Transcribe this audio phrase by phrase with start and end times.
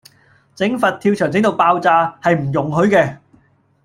[0.55, 3.17] 整佛跳牆整到爆炸，係唔容許嘅